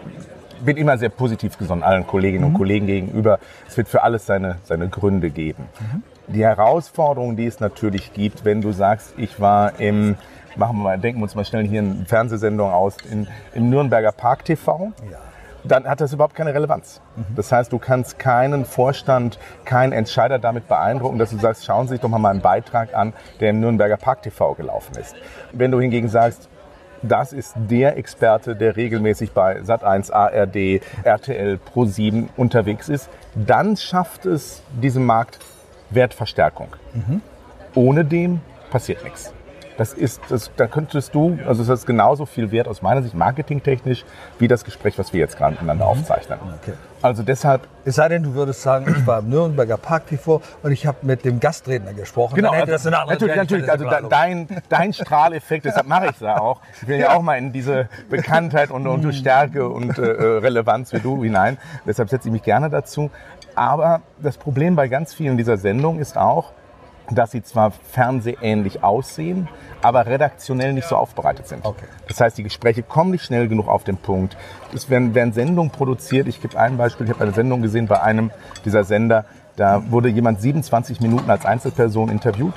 bin 0.65 0.77
immer 0.77 0.97
sehr 0.97 1.09
positiv 1.09 1.57
gesonnen 1.57 1.83
allen 1.83 2.07
Kolleginnen 2.07 2.45
mhm. 2.45 2.55
und 2.55 2.57
Kollegen 2.57 2.87
gegenüber. 2.87 3.39
Es 3.67 3.77
wird 3.77 3.87
für 3.87 4.03
alles 4.03 4.25
seine, 4.25 4.57
seine 4.63 4.89
Gründe 4.89 5.29
geben. 5.29 5.65
Mhm 5.79 6.03
die 6.27 6.43
Herausforderung, 6.43 7.35
die 7.35 7.45
es 7.45 7.59
natürlich 7.59 8.13
gibt, 8.13 8.45
wenn 8.45 8.61
du 8.61 8.71
sagst, 8.71 9.13
ich 9.17 9.39
war 9.39 9.79
im, 9.79 10.15
machen 10.55 10.77
wir 10.77 10.83
mal, 10.83 10.99
denken 10.99 11.19
wir 11.19 11.23
uns 11.23 11.35
mal 11.35 11.45
schnell 11.45 11.67
hier 11.67 11.81
eine 11.81 12.05
Fernsehsendung 12.05 12.71
aus, 12.71 12.97
in, 13.09 13.27
im 13.53 13.69
Nürnberger 13.69 14.11
Park 14.11 14.45
TV. 14.45 14.91
Ja 15.11 15.19
dann 15.65 15.85
hat 15.87 16.01
das 16.01 16.11
überhaupt 16.11 16.35
keine 16.35 16.53
Relevanz. 16.53 17.01
Mhm. 17.15 17.35
Das 17.35 17.51
heißt, 17.51 17.71
du 17.71 17.79
kannst 17.79 18.19
keinen 18.19 18.65
Vorstand, 18.65 19.39
keinen 19.65 19.93
Entscheider 19.93 20.39
damit 20.39 20.67
beeindrucken, 20.67 21.19
dass 21.19 21.29
du 21.29 21.37
sagst, 21.37 21.65
schauen 21.65 21.87
Sie 21.87 21.93
sich 21.93 22.01
doch 22.01 22.09
mal 22.09 22.19
meinen 22.19 22.41
Beitrag 22.41 22.93
an, 22.93 23.13
der 23.39 23.51
im 23.51 23.59
Nürnberger 23.59 23.97
Park 23.97 24.23
TV 24.23 24.55
gelaufen 24.55 24.97
ist. 24.97 25.15
Wenn 25.51 25.71
du 25.71 25.79
hingegen 25.79 26.09
sagst, 26.09 26.49
das 27.03 27.33
ist 27.33 27.53
der 27.55 27.97
Experte, 27.97 28.55
der 28.55 28.75
regelmäßig 28.75 29.31
bei 29.31 29.59
Sat1, 29.59 30.11
ARD, 30.11 30.81
RTL, 31.03 31.59
Pro7 31.73 32.29
unterwegs 32.37 32.89
ist, 32.89 33.09
dann 33.35 33.77
schafft 33.77 34.25
es 34.25 34.63
diesen 34.81 35.05
Markt 35.05 35.39
Wertverstärkung. 35.89 36.69
Mhm. 36.93 37.21
Ohne 37.75 38.05
dem 38.05 38.41
passiert 38.71 39.03
nichts. 39.03 39.33
Das 39.77 39.93
ist, 39.93 40.21
das, 40.29 40.51
da 40.55 40.67
könntest 40.67 41.15
du, 41.15 41.39
also 41.47 41.63
das 41.63 41.79
ist 41.79 41.85
genauso 41.85 42.25
viel 42.25 42.51
wert 42.51 42.67
aus 42.67 42.81
meiner 42.81 43.01
Sicht 43.01 43.15
marketingtechnisch 43.15 44.05
wie 44.39 44.47
das 44.47 44.63
Gespräch, 44.63 44.97
was 44.99 45.13
wir 45.13 45.19
jetzt 45.19 45.37
gerade 45.37 45.53
miteinander 45.53 45.85
mhm. 45.85 45.91
aufzeichnen. 45.91 46.39
Okay. 46.61 46.73
Also 47.01 47.21
deshalb. 47.21 47.67
Es 47.85 47.95
sei 47.95 48.07
denn, 48.07 48.23
du 48.23 48.33
würdest 48.33 48.61
sagen, 48.61 48.95
ich 48.97 49.05
war 49.05 49.19
im 49.19 49.29
Nürnberger 49.29 49.75
Park 49.75 50.07
TV 50.07 50.41
und 50.61 50.71
ich 50.71 50.87
habe 50.87 50.99
mit 51.01 51.25
dem 51.25 51.41
Gastredner 51.41 51.93
gesprochen. 51.93 52.35
Genau, 52.35 52.51
andere 52.51 52.77
natürlich, 52.89 53.35
natürlich. 53.35 53.69
Also 53.69 53.89
dein, 54.09 54.47
dein 54.69 54.93
Strahleffekt, 54.93 55.65
deshalb 55.65 55.85
mache 55.85 56.05
ich 56.05 56.11
es 56.11 56.19
ja 56.21 56.39
auch. 56.39 56.61
Ich 56.81 56.87
will 56.87 56.99
ja 56.99 57.13
auch 57.13 57.21
mal 57.21 57.37
in 57.37 57.51
diese 57.51 57.89
Bekanntheit 58.09 58.71
und, 58.71 58.87
und 58.87 59.11
Stärke 59.13 59.67
und 59.67 59.97
äh, 59.97 60.01
Relevanz 60.01 60.93
wie 60.93 60.99
du 60.99 61.21
hinein. 61.21 61.57
Deshalb 61.85 62.09
setze 62.09 62.29
ich 62.29 62.31
mich 62.31 62.43
gerne 62.43 62.69
dazu. 62.69 63.11
Aber 63.53 64.01
das 64.19 64.37
Problem 64.37 64.77
bei 64.77 64.87
ganz 64.87 65.13
vielen 65.13 65.35
dieser 65.35 65.57
Sendungen 65.57 65.99
ist 65.99 66.17
auch, 66.17 66.53
dass 67.15 67.31
sie 67.31 67.43
zwar 67.43 67.71
fernsehähnlich 67.71 68.83
aussehen, 68.83 69.47
aber 69.81 70.05
redaktionell 70.05 70.73
nicht 70.73 70.87
so 70.87 70.95
aufbereitet 70.95 71.47
sind. 71.47 71.65
Okay. 71.65 71.85
Das 72.07 72.19
heißt, 72.19 72.37
die 72.37 72.43
Gespräche 72.43 72.83
kommen 72.83 73.11
nicht 73.11 73.23
schnell 73.23 73.47
genug 73.47 73.67
auf 73.67 73.83
den 73.83 73.97
Punkt. 73.97 74.37
Es 74.73 74.89
werden, 74.89 75.13
werden 75.13 75.33
Sendungen 75.33 75.71
produziert. 75.71 76.27
Ich 76.27 76.41
gebe 76.41 76.57
ein 76.59 76.77
Beispiel. 76.77 77.05
Ich 77.05 77.13
habe 77.13 77.23
eine 77.23 77.33
Sendung 77.33 77.61
gesehen 77.61 77.87
bei 77.87 78.01
einem 78.01 78.31
dieser 78.65 78.83
Sender. 78.83 79.25
Da 79.55 79.83
wurde 79.91 80.09
jemand 80.09 80.41
27 80.41 81.01
Minuten 81.01 81.29
als 81.29 81.45
Einzelperson 81.45 82.09
interviewt. 82.09 82.53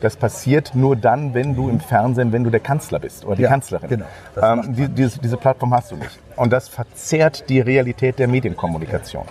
Das 0.00 0.16
passiert 0.16 0.74
nur 0.74 0.96
dann, 0.96 1.32
wenn 1.32 1.54
du 1.54 1.68
im 1.68 1.78
Fernsehen, 1.78 2.32
wenn 2.32 2.42
du 2.42 2.50
der 2.50 2.60
Kanzler 2.60 2.98
bist 2.98 3.24
oder 3.24 3.36
die 3.36 3.42
ja, 3.42 3.48
Kanzlerin. 3.48 3.88
Genau. 3.88 4.06
Ähm, 4.40 4.74
die, 4.74 4.88
diese, 4.88 5.20
diese 5.20 5.36
Plattform 5.36 5.72
hast 5.72 5.92
du 5.92 5.96
nicht. 5.96 6.18
Und 6.34 6.52
das 6.52 6.68
verzerrt 6.68 7.48
die 7.48 7.60
Realität 7.60 8.18
der 8.18 8.26
Medienkommunikation. 8.26 9.24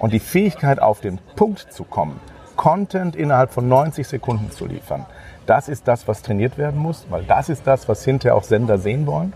Und 0.00 0.12
die 0.12 0.20
Fähigkeit, 0.20 0.78
auf 0.78 1.00
den 1.00 1.18
Punkt 1.36 1.72
zu 1.72 1.84
kommen, 1.84 2.20
Content 2.56 3.16
innerhalb 3.16 3.52
von 3.52 3.68
90 3.68 4.06
Sekunden 4.06 4.50
zu 4.50 4.66
liefern, 4.66 5.06
das 5.46 5.68
ist 5.68 5.86
das, 5.88 6.08
was 6.08 6.22
trainiert 6.22 6.56
werden 6.56 6.80
muss, 6.80 7.06
weil 7.10 7.22
das 7.24 7.48
ist 7.48 7.66
das, 7.66 7.88
was 7.88 8.04
hinterher 8.04 8.36
auch 8.36 8.44
Sender 8.44 8.78
sehen 8.78 9.06
wollen. 9.06 9.32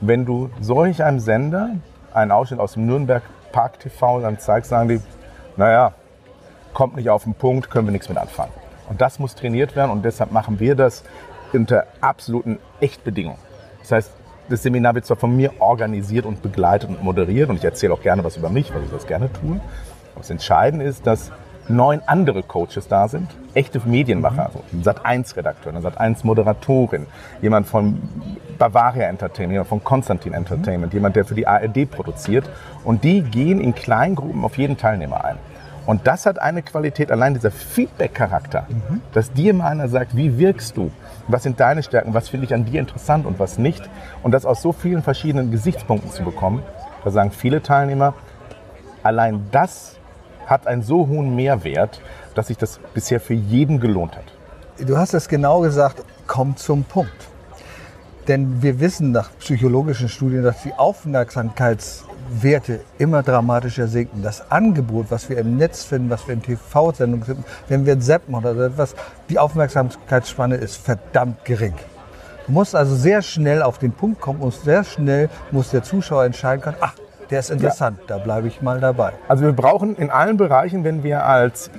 Wenn 0.00 0.26
du 0.26 0.50
solch 0.60 1.02
einem 1.02 1.20
Sender 1.20 1.70
einen 2.12 2.32
Ausschnitt 2.32 2.60
aus 2.60 2.74
dem 2.74 2.86
Nürnberg 2.86 3.22
Park 3.52 3.80
TV 3.80 4.20
dann 4.20 4.38
zeigst, 4.38 4.70
sagen 4.70 4.88
die, 4.88 5.00
naja, 5.56 5.92
kommt 6.74 6.96
nicht 6.96 7.10
auf 7.10 7.24
den 7.24 7.34
Punkt, 7.34 7.70
können 7.70 7.86
wir 7.86 7.92
nichts 7.92 8.08
mit 8.08 8.18
anfangen. 8.18 8.52
Und 8.88 9.00
das 9.00 9.18
muss 9.18 9.34
trainiert 9.34 9.74
werden 9.74 9.90
und 9.90 10.04
deshalb 10.04 10.32
machen 10.32 10.60
wir 10.60 10.74
das 10.74 11.04
unter 11.52 11.86
absoluten 12.00 12.58
Echtbedingungen. 12.80 13.38
Das 13.80 13.92
heißt, 13.92 14.12
das 14.48 14.62
Seminar 14.62 14.94
wird 14.94 15.04
zwar 15.04 15.16
von 15.16 15.36
mir 15.36 15.60
organisiert 15.60 16.24
und 16.24 16.42
begleitet 16.42 16.88
und 16.88 17.02
moderiert 17.02 17.50
und 17.50 17.56
ich 17.56 17.64
erzähle 17.64 17.94
auch 17.94 18.02
gerne 18.02 18.24
was 18.24 18.36
über 18.36 18.48
mich, 18.48 18.72
weil 18.74 18.82
ich 18.82 18.90
das 18.90 19.06
gerne 19.06 19.30
tue. 19.32 19.56
Aber 20.12 20.20
das 20.20 20.30
Entscheidende 20.30 20.84
ist, 20.84 21.06
dass 21.06 21.30
neun 21.68 22.00
andere 22.06 22.42
Coaches 22.42 22.88
da 22.88 23.08
sind, 23.08 23.28
echte 23.54 23.80
Medienmacher, 23.84 24.46
also 24.46 24.62
Sat1-Redakteur, 24.82 25.74
eine 25.74 25.86
Sat1-Moderatorin, 25.86 27.06
jemand 27.42 27.66
von 27.66 28.00
Bavaria 28.58 29.06
Entertainment, 29.08 29.52
jemand 29.52 29.68
von 29.68 29.84
Konstantin 29.84 30.34
Entertainment, 30.34 30.92
jemand, 30.94 31.16
der 31.16 31.24
für 31.24 31.34
die 31.34 31.46
ARD 31.46 31.90
produziert. 31.90 32.48
Und 32.84 33.04
die 33.04 33.22
gehen 33.22 33.60
in 33.60 33.74
Kleingruppen 33.74 34.44
auf 34.44 34.58
jeden 34.58 34.76
Teilnehmer 34.76 35.24
ein. 35.24 35.38
Und 35.86 36.06
das 36.06 36.26
hat 36.26 36.38
eine 36.38 36.60
Qualität, 36.60 37.10
allein 37.10 37.32
dieser 37.32 37.50
Feedback-Charakter, 37.50 38.66
mhm. 38.68 39.00
dass 39.14 39.32
dir 39.32 39.54
mal 39.54 39.68
einer 39.68 39.88
sagt, 39.88 40.14
wie 40.14 40.36
wirkst 40.36 40.76
du? 40.76 40.90
Was 41.28 41.44
sind 41.44 41.60
deine 41.60 41.82
Stärken? 41.82 42.12
Was 42.12 42.28
finde 42.28 42.44
ich 42.44 42.52
an 42.52 42.66
dir 42.66 42.80
interessant 42.80 43.24
und 43.24 43.38
was 43.38 43.56
nicht? 43.56 43.88
Und 44.22 44.32
das 44.32 44.44
aus 44.44 44.60
so 44.60 44.72
vielen 44.72 45.02
verschiedenen 45.02 45.50
Gesichtspunkten 45.50 46.10
zu 46.10 46.24
bekommen, 46.24 46.62
da 47.04 47.10
sagen 47.10 47.30
viele 47.30 47.62
Teilnehmer, 47.62 48.12
allein 49.02 49.46
das 49.50 49.96
hat 50.48 50.66
einen 50.66 50.82
so 50.82 51.06
hohen 51.06 51.36
Mehrwert, 51.36 52.00
dass 52.34 52.48
sich 52.48 52.56
das 52.56 52.80
bisher 52.94 53.20
für 53.20 53.34
jeden 53.34 53.78
gelohnt 53.78 54.16
hat. 54.16 54.24
Du 54.78 54.96
hast 54.96 55.14
es 55.14 55.28
genau 55.28 55.60
gesagt, 55.60 56.02
komm 56.26 56.56
zum 56.56 56.82
Punkt. 56.84 57.28
Denn 58.26 58.62
wir 58.62 58.80
wissen 58.80 59.12
nach 59.12 59.30
psychologischen 59.38 60.08
Studien, 60.08 60.42
dass 60.42 60.62
die 60.62 60.72
Aufmerksamkeitswerte 60.74 62.80
immer 62.98 63.22
dramatischer 63.22 63.86
sinken. 63.88 64.22
Das 64.22 64.50
Angebot, 64.50 65.10
was 65.10 65.30
wir 65.30 65.38
im 65.38 65.56
Netz 65.56 65.84
finden, 65.84 66.10
was 66.10 66.26
wir 66.26 66.34
in 66.34 66.42
TV-Sendungen 66.42 67.24
finden, 67.24 67.44
wenn 67.68 67.86
wir 67.86 67.98
zappen 68.00 68.34
oder 68.34 68.54
so 68.54 68.62
etwas, 68.62 68.94
die 69.30 69.38
Aufmerksamkeitsspanne 69.38 70.56
ist 70.56 70.76
verdammt 70.76 71.42
gering. 71.44 71.74
Du 72.46 72.52
musst 72.52 72.74
also 72.74 72.94
sehr 72.94 73.22
schnell 73.22 73.62
auf 73.62 73.78
den 73.78 73.92
Punkt 73.92 74.20
kommen 74.20 74.40
und 74.40 74.52
sehr 74.52 74.84
schnell 74.84 75.30
muss 75.50 75.70
der 75.70 75.82
Zuschauer 75.82 76.24
entscheiden 76.24 76.60
können, 76.62 76.76
ach, 76.80 76.94
der 77.30 77.40
ist 77.40 77.50
interessant. 77.50 78.00
Da 78.06 78.18
bleibe 78.18 78.48
ich 78.48 78.62
mal 78.62 78.80
dabei. 78.80 79.12
Also 79.28 79.44
wir 79.44 79.52
brauchen 79.52 79.96
in 79.96 80.10
allen 80.10 80.36
Bereichen, 80.36 80.84
wenn 80.84 81.02
wir 81.02 81.24
als 81.24 81.70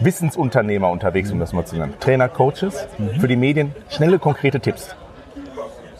Wissensunternehmer 0.00 0.88
unterwegs 0.90 1.28
sind, 1.28 1.36
um 1.36 1.40
das 1.40 1.52
mal 1.52 1.64
zu 1.64 1.76
nennen, 1.76 1.94
Trainer, 2.00 2.28
Coaches, 2.28 2.86
für 3.18 3.28
die 3.28 3.36
Medien 3.36 3.74
schnelle, 3.88 4.18
konkrete 4.18 4.60
Tipps. 4.60 4.94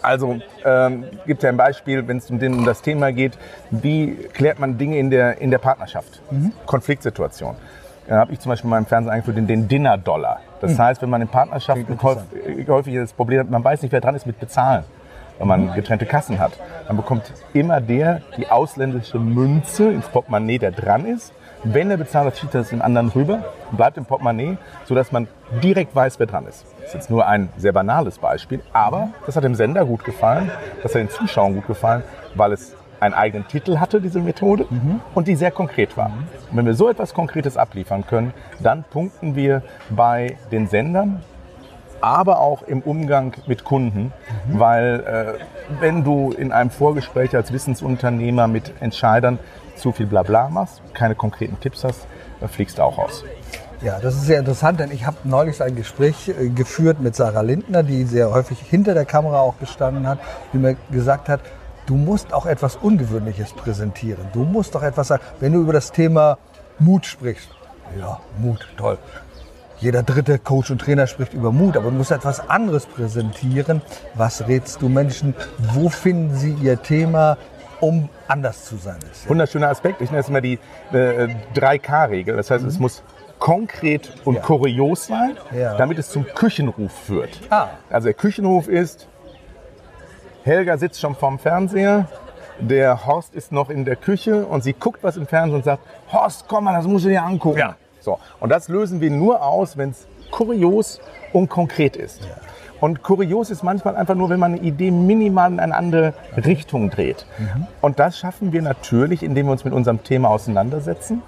Also 0.03 0.41
ähm, 0.65 1.05
gibt 1.27 1.39
es 1.39 1.45
ja 1.45 1.51
ein 1.51 1.57
Beispiel, 1.57 2.07
wenn 2.09 2.19
es 2.19 2.29
um, 2.29 2.41
um 2.41 2.65
das 2.65 2.83
Thema 2.83 3.13
geht, 3.13 3.39
wie 3.71 4.15
klärt 4.33 4.59
man 4.59 4.77
Dinge 4.77 4.99
in 4.99 5.11
der, 5.11 5.41
in 5.41 5.51
der 5.51 5.59
Partnerschaft, 5.59 6.21
Konfliktsituation. 6.67 7.55
Da 8.09 8.17
habe 8.17 8.33
ich 8.33 8.41
zum 8.41 8.51
Beispiel 8.51 8.67
in 8.67 8.71
meinem 8.71 8.87
Fernsehen 8.87 9.13
eingeführt 9.13 9.37
den, 9.37 9.47
den 9.47 9.69
Dinner-Dollar. 9.69 10.41
Das 10.61 10.77
heißt, 10.77 11.03
wenn 11.03 11.11
man 11.11 11.23
in 11.23 11.29
Partnerschaften 11.29 11.99
häufig 12.03 12.95
das 12.95 13.13
Problem 13.13 13.41
hat, 13.41 13.51
man 13.51 13.63
weiß 13.63 13.83
nicht, 13.83 13.93
wer 13.93 14.01
dran 14.01 14.17
ist 14.17 14.27
mit 14.27 14.41
Bezahlen, 14.41 14.85
wenn 15.39 15.49
man 15.49 15.75
getrennte 15.75 16.07
Kassen 16.07 16.39
hat, 16.39 16.53
dann 16.87 16.97
bekommt 16.97 17.33
immer 17.53 17.81
der 17.81 18.21
die 18.37 18.49
ausländische 18.49 19.19
Münze 19.19 19.91
ins 19.91 20.09
Portemonnaie, 20.09 20.59
der 20.59 20.73
dran 20.73 21.05
ist. 21.05 21.33
Wenn 21.65 21.91
er 21.91 21.97
bezahlt 21.97 22.27
hat, 22.27 22.39
schiebt 22.39 22.55
er 22.55 22.63
es 22.63 22.71
dem 22.71 22.83
anderen 22.83 23.09
rüber 23.09 23.45
und 23.71 23.77
bleibt 23.77 23.97
im 23.97 24.05
Portemonnaie, 24.05 24.59
sodass 24.85 25.13
man 25.13 25.29
direkt 25.63 25.95
weiß, 25.95 26.19
wer 26.19 26.27
dran 26.27 26.47
ist. 26.47 26.67
Das 26.79 26.89
ist 26.89 26.95
jetzt 26.95 27.11
nur 27.11 27.27
ein 27.27 27.51
sehr 27.57 27.73
banales 27.73 28.19
Beispiel, 28.19 28.61
aber 28.73 29.11
das 29.27 29.37
hat 29.37 29.45
dem 29.45 29.55
Sender 29.55 29.85
gut 29.85 30.05
gefallen, 30.05 30.51
das 30.83 30.95
hat 30.95 31.01
den 31.01 31.11
Zuschauern 31.11 31.55
gut 31.55 31.67
gefallen, 31.67 32.03
weil 32.35 32.53
es 32.53 32.75
einen 32.99 33.15
eigenen 33.15 33.49
Titel 33.49 33.79
hatte, 33.79 34.01
diese 34.01 34.21
Methode, 34.21 34.67
und 35.15 35.27
die 35.27 35.35
sehr 35.35 35.51
konkret 35.51 35.97
war. 35.97 36.13
Und 36.51 36.57
wenn 36.57 36.67
wir 36.67 36.75
so 36.75 36.89
etwas 36.89 37.15
Konkretes 37.15 37.57
abliefern 37.57 38.07
können, 38.07 38.33
dann 38.61 38.85
punkten 38.85 39.35
wir 39.35 39.63
bei 39.91 40.37
den 40.53 40.69
Sendern, 40.69 41.23
aber 42.03 42.41
auch 42.41 42.63
im 42.63 42.81
Umgang 42.81 43.35
mit 43.47 43.65
Kunden, 43.65 44.13
weil 44.49 45.39
äh, 45.39 45.81
wenn 45.81 46.05
du 46.05 46.33
in 46.33 46.53
einem 46.53 46.71
Vorgespräch 46.71 47.35
als 47.35 47.53
Wissensunternehmer 47.53 48.49
mit 48.49 48.73
Entscheidern 48.81 49.39
zu 49.77 49.93
viel 49.93 50.07
Blabla 50.07 50.49
machst, 50.49 50.83
keine 50.95 51.15
konkreten 51.15 51.59
Tipps 51.61 51.85
hast, 51.85 52.07
dann 52.41 52.49
fliegst 52.49 52.79
du 52.79 52.83
auch 52.83 52.99
raus. 52.99 53.25
Ja, 53.83 53.99
das 53.99 54.15
ist 54.15 54.27
sehr 54.27 54.39
interessant, 54.39 54.79
denn 54.79 54.93
ich 54.93 55.07
habe 55.07 55.17
neulich 55.25 55.61
ein 55.61 55.75
Gespräch 55.75 56.29
äh, 56.29 56.49
geführt 56.51 57.01
mit 57.01 57.17
Sarah 57.17 57.41
Lindner, 57.41 57.83
die 57.83 58.05
sehr 58.05 58.31
häufig 58.33 58.61
hinter 58.61 58.95
der 58.95 59.05
Kamera 59.05 59.41
auch 59.41 59.59
gestanden 59.59 60.07
hat, 60.07 60.19
die 60.53 60.59
mir 60.59 60.77
gesagt 60.91 61.29
hat, 61.29 61.41
du 61.87 61.97
musst 61.97 62.33
auch 62.33 62.47
etwas 62.47 62.77
Ungewöhnliches 62.77 63.53
präsentieren. 63.53 64.25
Du 64.33 64.45
musst 64.45 64.75
doch 64.75 64.83
etwas 64.83 65.09
sagen, 65.09 65.23
wenn 65.41 65.53
du 65.53 65.61
über 65.61 65.73
das 65.73 65.91
Thema 65.91 66.39
Mut 66.79 67.07
sprichst. 67.07 67.49
Ja, 67.99 68.21
Mut, 68.39 68.69
toll. 68.77 68.99
Jeder 69.83 70.05
dritte 70.05 70.39
Coach 70.39 70.71
und 70.71 70.81
Trainer 70.81 71.09
spricht 71.09 71.35
über 71.35 71.51
Mut, 71.51 71.77
aber 71.77 71.91
du 71.91 71.97
musst 71.97 72.13
etwas 72.13 72.49
anderes 72.49 72.87
präsentieren. 72.87 73.83
Was 74.15 74.47
rätst 74.47 74.81
du 74.81 74.89
Menschen? 74.89 75.35
Wo 75.59 75.89
finden 75.89 76.37
sie 76.37 76.53
ihr 76.53 76.81
Thema, 76.81 77.37
um 77.81 78.09
anders 78.29 78.65
zu 78.65 78.77
sein? 78.77 78.99
Wunderschöner 79.27 79.69
Aspekt. 79.71 80.01
Ich 80.01 80.11
nenne 80.13 80.21
es 80.21 80.29
immer 80.29 80.41
die 80.41 80.61
äh, 80.93 81.35
3K-Regel. 81.57 82.37
Das 82.37 82.53
heißt, 82.53 82.65
es 82.65 82.79
muss 82.79 83.03
konkret 83.41 84.13
und 84.25 84.37
Ja. 84.37 84.43
kurios 84.43 85.07
sein, 85.07 85.37
Ja. 85.53 85.77
damit 85.77 85.99
es 85.99 86.11
zum 86.11 86.27
Küchenruf 86.27 86.93
führt. 86.93 87.41
Ah. 87.51 87.71
Also 87.91 88.05
der 88.05 88.15
Küchenruf 88.15 88.69
ist, 88.69 89.09
Helga 90.45 90.77
sitzt 90.77 91.01
schon 91.01 91.17
vorm 91.17 91.41
Fernseher, 91.41 92.07
der 92.61 93.05
Horst 93.05 93.35
ist 93.35 93.51
noch 93.51 93.69
in 93.69 93.85
der 93.85 93.97
Küche 93.97 94.47
und 94.47 94.63
sie 94.63 94.75
guckt 94.75 95.03
was 95.03 95.17
im 95.17 95.27
Fernsehen 95.27 95.57
und 95.57 95.65
sagt, 95.65 95.83
Horst, 96.13 96.45
komm 96.47 96.65
mal, 96.65 96.75
das 96.75 96.87
musst 96.87 97.05
du 97.05 97.09
dir 97.09 97.25
angucken. 97.25 97.59
Ja. 97.59 97.75
So. 98.03 98.19
Und 98.41 98.51
das 98.51 98.69
lösen 98.69 99.01
wir 99.01 99.11
nur 99.11 99.43
aus, 99.43 99.77
wenn 99.77 99.91
es 99.91 100.07
kurios 100.31 101.01
und 101.33 101.49
konkret 101.49 101.97
ist. 101.97 102.21
Und 102.81 103.05
kurios 103.05 103.51
ist 103.51 103.63
manchmal 103.63 103.95
einfach 103.95 104.17
nur, 104.17 104.29
wenn 104.29 104.41
man 104.41 104.55
eine 104.55 104.63
Idee 104.63 104.91
minimal 104.91 105.53
in 105.53 105.61
eine 105.61 105.75
andere 105.77 106.15
Richtung 106.37 106.91
dreht. 106.91 107.27
Und 107.81 108.01
das 108.01 108.19
schaffen 108.19 108.53
wir 108.53 108.61
natürlich, 108.61 109.23
indem 109.23 109.47
wir 109.47 109.53
uns 109.53 109.65
mit 109.65 109.73
unserem 109.73 110.03
Thema 110.03 110.31
auseinandersetzen 110.31 111.23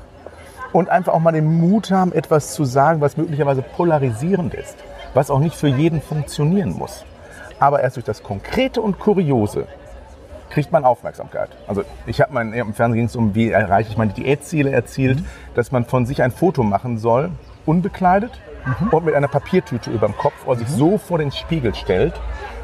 und 0.72 0.88
einfach 0.88 1.12
auch 1.12 1.20
mal 1.20 1.30
den 1.30 1.60
Mut 1.60 1.92
haben, 1.92 2.12
etwas 2.12 2.54
zu 2.54 2.64
sagen, 2.64 3.00
was 3.00 3.16
möglicherweise 3.16 3.62
polarisierend 3.62 4.52
ist, 4.54 4.76
was 5.14 5.30
auch 5.30 5.38
nicht 5.38 5.54
für 5.54 5.68
jeden 5.68 6.02
funktionieren 6.02 6.72
muss. 6.76 7.04
Aber 7.60 7.80
erst 7.80 7.96
durch 7.96 8.04
das 8.04 8.24
Konkrete 8.24 8.80
und 8.80 8.98
Kuriose 8.98 9.68
kriegt 10.54 10.70
man 10.70 10.84
Aufmerksamkeit. 10.84 11.50
Also 11.66 11.82
ich 12.06 12.20
habe 12.20 12.32
mein, 12.32 12.52
im 12.52 12.74
Fernsehen 12.74 12.96
ging 12.96 13.06
es 13.06 13.16
um, 13.16 13.34
wie 13.34 13.50
erreiche 13.50 13.90
ich 13.90 13.96
meine 13.96 14.12
Diätziele 14.12 14.70
erzielt, 14.70 15.18
dass 15.56 15.72
man 15.72 15.84
von 15.84 16.06
sich 16.06 16.22
ein 16.22 16.30
Foto 16.30 16.62
machen 16.62 16.96
soll, 16.96 17.30
unbekleidet 17.66 18.30
und 18.92 19.04
mit 19.04 19.16
einer 19.16 19.26
Papiertüte 19.26 19.90
über 19.90 20.06
dem 20.06 20.16
Kopf 20.16 20.46
oder 20.46 20.60
sich 20.60 20.68
so 20.68 20.96
vor 20.96 21.18
den 21.18 21.32
Spiegel 21.32 21.74
stellt, 21.74 22.14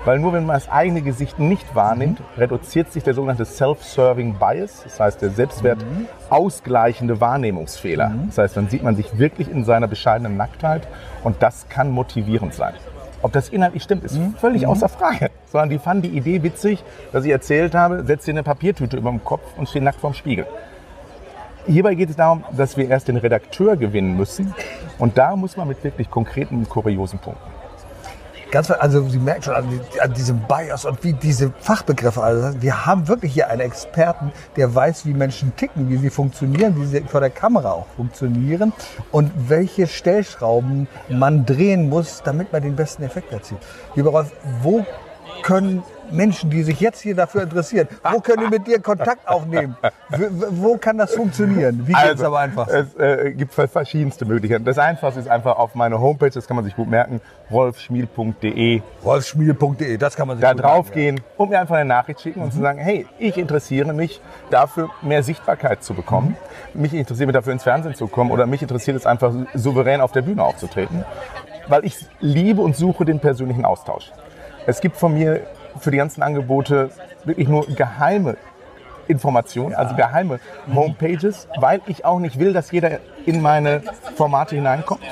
weil 0.04 0.20
nur 0.20 0.32
wenn 0.32 0.46
man 0.46 0.54
das 0.54 0.70
eigene 0.70 1.02
Gesicht 1.02 1.40
nicht 1.40 1.74
wahrnimmt, 1.74 2.20
reduziert 2.38 2.92
sich 2.92 3.02
der 3.02 3.14
sogenannte 3.14 3.44
Self-Serving 3.44 4.34
Bias, 4.38 4.84
das 4.84 5.00
heißt 5.00 5.20
der 5.20 5.30
Selbstwert 5.30 5.84
ausgleichende 6.30 7.20
Wahrnehmungsfehler. 7.20 8.12
Das 8.28 8.38
heißt, 8.38 8.56
dann 8.56 8.68
sieht 8.68 8.84
man 8.84 8.94
sich 8.94 9.18
wirklich 9.18 9.50
in 9.50 9.64
seiner 9.64 9.88
bescheidenen 9.88 10.36
Nacktheit 10.36 10.86
und 11.24 11.42
das 11.42 11.68
kann 11.68 11.90
motivierend 11.90 12.54
sein. 12.54 12.74
Ob 13.22 13.32
das 13.32 13.50
inhaltlich 13.50 13.82
stimmt, 13.82 14.04
ist 14.04 14.18
völlig 14.38 14.66
außer 14.66 14.88
Frage. 14.88 15.30
Sondern 15.46 15.68
die 15.70 15.78
fanden 15.78 16.02
die 16.02 16.16
Idee 16.16 16.42
witzig, 16.42 16.82
dass 17.12 17.24
ich 17.24 17.30
erzählt 17.30 17.74
habe, 17.74 18.04
setz 18.06 18.24
dir 18.24 18.32
eine 18.32 18.42
Papiertüte 18.42 18.96
über 18.96 19.10
dem 19.10 19.22
Kopf 19.22 19.42
und 19.56 19.68
steh 19.68 19.80
nackt 19.80 20.00
vorm 20.00 20.14
Spiegel. 20.14 20.46
Hierbei 21.66 21.94
geht 21.94 22.08
es 22.10 22.16
darum, 22.16 22.44
dass 22.56 22.76
wir 22.76 22.88
erst 22.88 23.08
den 23.08 23.18
Redakteur 23.18 23.76
gewinnen 23.76 24.16
müssen. 24.16 24.54
Und 24.98 25.18
da 25.18 25.36
muss 25.36 25.56
man 25.56 25.68
mit 25.68 25.84
wirklich 25.84 26.10
konkreten 26.10 26.56
und 26.56 26.68
kuriosen 26.68 27.18
Punkten. 27.18 27.49
Ganz, 28.50 28.70
also 28.70 29.08
Sie 29.08 29.18
merken 29.18 29.42
schon 29.42 29.54
an, 29.54 29.80
an 30.00 30.12
diesem 30.12 30.40
Bias 30.40 30.84
und 30.84 31.04
wie 31.04 31.12
diese 31.12 31.52
Fachbegriffe. 31.60 32.20
Also 32.22 32.60
wir 32.60 32.84
haben 32.84 33.06
wirklich 33.06 33.32
hier 33.32 33.48
einen 33.48 33.60
Experten, 33.60 34.32
der 34.56 34.74
weiß, 34.74 35.06
wie 35.06 35.14
Menschen 35.14 35.54
ticken, 35.54 35.88
wie 35.88 35.98
sie 35.98 36.10
funktionieren, 36.10 36.74
wie 36.80 36.86
sie 36.86 37.00
vor 37.02 37.20
der 37.20 37.30
Kamera 37.30 37.72
auch 37.72 37.86
funktionieren 37.96 38.72
und 39.12 39.30
welche 39.48 39.86
Stellschrauben 39.86 40.88
man 41.08 41.46
drehen 41.46 41.88
muss, 41.88 42.22
damit 42.24 42.52
man 42.52 42.62
den 42.62 42.74
besten 42.74 43.04
Effekt 43.04 43.32
erzielt. 43.32 43.60
Lieber 43.94 44.10
Rolf, 44.10 44.32
wo 44.62 44.84
können 45.42 45.82
Menschen, 46.12 46.50
die 46.50 46.62
sich 46.62 46.80
jetzt 46.80 47.00
hier 47.00 47.14
dafür 47.14 47.42
interessieren, 47.42 47.88
wo 48.10 48.20
können 48.20 48.44
die 48.44 48.58
mit 48.58 48.66
dir 48.66 48.80
Kontakt 48.80 49.26
aufnehmen? 49.28 49.76
Wo 50.50 50.76
kann 50.76 50.98
das 50.98 51.14
funktionieren? 51.14 51.82
Wie 51.86 51.92
geht 51.92 52.14
es 52.16 52.22
aber 52.22 52.38
einfach? 52.40 52.68
Es 52.68 52.94
äh, 52.96 53.32
gibt 53.32 53.54
ver- 53.54 53.68
verschiedenste 53.68 54.24
Möglichkeiten. 54.24 54.64
Das 54.64 54.78
Einfachste 54.78 55.20
ist 55.20 55.28
einfach 55.28 55.56
auf 55.58 55.74
meine 55.74 56.00
Homepage, 56.00 56.30
das 56.30 56.46
kann 56.46 56.56
man 56.56 56.64
sich 56.64 56.74
gut 56.76 56.88
merken, 56.88 57.20
rolfschmiel.de. 57.50 58.82
Rolfschmiel.de, 59.04 59.96
das 59.96 60.16
kann 60.16 60.28
man 60.28 60.36
sich 60.36 60.42
Da 60.42 60.52
gut 60.52 60.62
merken, 60.62 60.74
draufgehen 60.76 61.20
und 61.36 61.50
mir 61.50 61.60
einfach 61.60 61.76
eine 61.76 61.88
Nachricht 61.88 62.20
schicken 62.20 62.40
Mhm. 62.40 62.44
und 62.46 62.52
zu 62.52 62.60
sagen, 62.60 62.78
hey, 62.78 63.06
ich 63.18 63.36
interessiere 63.36 63.92
mich 63.92 64.20
dafür, 64.50 64.90
mehr 65.02 65.22
Sichtbarkeit 65.22 65.82
zu 65.82 65.94
bekommen. 65.94 66.36
Mhm. 66.74 66.82
Mich 66.82 66.94
interessiert 66.94 67.26
mich 67.26 67.34
dafür, 67.34 67.52
ins 67.52 67.62
Fernsehen 67.62 67.94
zu 67.94 68.06
kommen 68.08 68.30
oder 68.30 68.46
mich 68.46 68.62
interessiert 68.62 68.96
es 68.96 69.06
einfach, 69.06 69.32
souverän 69.54 70.00
auf 70.00 70.12
der 70.12 70.22
Bühne 70.22 70.42
aufzutreten. 70.44 71.04
Weil 71.68 71.84
ich 71.84 71.96
liebe 72.20 72.60
und 72.62 72.76
suche 72.76 73.04
den 73.04 73.20
persönlichen 73.20 73.64
Austausch. 73.64 74.10
Es 74.66 74.80
gibt 74.80 74.96
von 74.96 75.14
mir 75.14 75.40
für 75.78 75.90
die 75.90 75.96
ganzen 75.96 76.22
Angebote 76.22 76.90
wirklich 77.24 77.48
nur 77.48 77.66
geheime 77.66 78.36
Informationen, 79.08 79.74
also 79.74 79.96
geheime 79.96 80.38
Homepages, 80.72 81.48
weil 81.58 81.80
ich 81.86 82.04
auch 82.04 82.20
nicht 82.20 82.38
will, 82.38 82.52
dass 82.52 82.70
jeder 82.70 83.00
in 83.26 83.42
meine 83.42 83.82
Formate 84.14 84.54
hineinkommt. 84.54 85.02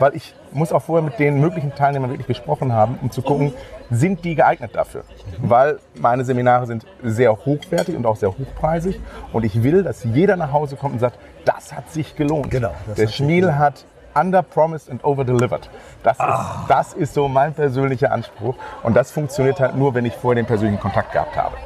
Weil 0.00 0.16
ich 0.16 0.34
muss 0.50 0.72
auch 0.72 0.82
vorher 0.82 1.04
mit 1.04 1.18
den 1.20 1.40
möglichen 1.40 1.74
Teilnehmern 1.74 2.10
wirklich 2.10 2.26
gesprochen 2.26 2.72
haben, 2.72 2.98
um 3.00 3.12
zu 3.12 3.22
gucken, 3.22 3.52
sind 3.90 4.24
die 4.24 4.34
geeignet 4.34 4.72
dafür. 4.74 5.04
Weil 5.38 5.78
meine 5.94 6.24
Seminare 6.24 6.66
sind 6.66 6.84
sehr 7.02 7.32
hochwertig 7.44 7.96
und 7.96 8.04
auch 8.06 8.16
sehr 8.16 8.30
hochpreisig. 8.30 9.00
Und 9.32 9.44
ich 9.44 9.62
will, 9.62 9.84
dass 9.84 10.02
jeder 10.04 10.36
nach 10.36 10.52
Hause 10.52 10.76
kommt 10.76 10.94
und 10.94 11.00
sagt, 11.00 11.18
das 11.44 11.72
hat 11.72 11.90
sich 11.90 12.16
gelohnt. 12.16 12.50
Genau, 12.50 12.72
das 12.86 12.96
Der 12.96 13.08
Schmiel 13.08 13.54
hat 13.56 13.84
under 14.14 14.42
promised 14.42 14.90
and 14.90 15.02
over 15.04 15.24
delivered. 15.24 15.68
Das, 16.02 16.18
Ah. 16.20 16.60
ist, 16.62 16.70
das 16.70 16.92
ist 16.94 17.14
so 17.14 17.28
mein 17.28 17.54
persönlicher 17.54 18.12
Anspruch. 18.12 18.54
Und 18.82 18.94
das 18.94 19.10
funktioniert 19.10 19.60
halt 19.60 19.76
nur, 19.76 19.94
wenn 19.94 20.04
ich 20.04 20.14
vorher 20.14 20.42
den 20.42 20.46
persönlichen 20.46 20.80
Kontakt 20.80 21.12
gehabt 21.12 21.36
habe. 21.36 21.56